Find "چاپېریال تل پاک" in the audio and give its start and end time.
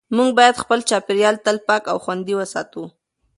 0.89-1.83